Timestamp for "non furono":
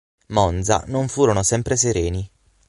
0.87-1.43